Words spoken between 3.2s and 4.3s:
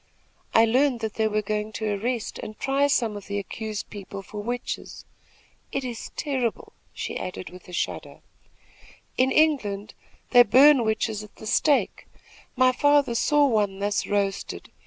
the accused people